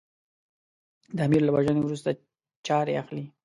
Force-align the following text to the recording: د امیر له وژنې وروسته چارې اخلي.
د 1.15 1.17
امیر 1.27 1.41
له 1.45 1.51
وژنې 1.55 1.81
وروسته 1.83 2.09
چارې 2.67 2.93
اخلي. 3.01 3.25